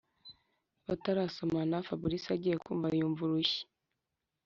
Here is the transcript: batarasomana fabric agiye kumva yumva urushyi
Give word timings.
batarasomana 0.87 1.75
fabric 1.87 2.23
agiye 2.35 2.55
kumva 2.65 2.87
yumva 2.99 3.21
urushyi 3.23 3.63